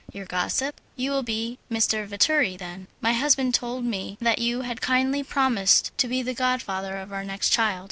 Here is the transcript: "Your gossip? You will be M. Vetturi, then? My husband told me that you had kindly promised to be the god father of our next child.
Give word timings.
"Your 0.11 0.25
gossip? 0.25 0.81
You 0.95 1.11
will 1.11 1.21
be 1.21 1.59
M. 1.69 1.77
Vetturi, 1.79 2.57
then? 2.57 2.87
My 3.01 3.13
husband 3.13 3.53
told 3.53 3.85
me 3.85 4.17
that 4.19 4.39
you 4.39 4.61
had 4.61 4.81
kindly 4.81 5.21
promised 5.21 5.95
to 5.99 6.07
be 6.07 6.23
the 6.23 6.33
god 6.33 6.63
father 6.63 6.97
of 6.97 7.11
our 7.13 7.23
next 7.23 7.51
child. 7.51 7.79